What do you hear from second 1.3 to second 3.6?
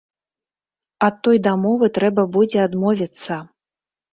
дамовы трэба будзе адмовіцца.